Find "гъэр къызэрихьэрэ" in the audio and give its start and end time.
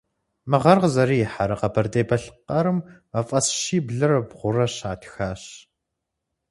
0.63-1.55